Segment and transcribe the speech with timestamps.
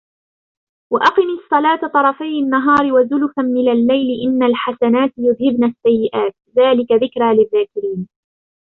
[0.93, 8.07] وأقم الصلاة طرفي النهار وزلفا من الليل إن الحسنات يذهبن السيئات ذلك ذكرى للذاكرين